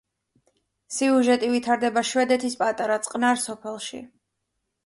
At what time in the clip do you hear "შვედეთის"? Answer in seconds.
2.13-2.57